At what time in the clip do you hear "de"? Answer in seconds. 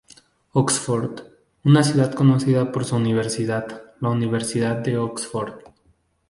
4.77-4.97